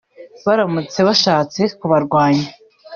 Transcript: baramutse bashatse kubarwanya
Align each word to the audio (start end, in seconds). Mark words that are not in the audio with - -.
baramutse 0.45 0.99
bashatse 1.07 1.61
kubarwanya 1.79 2.47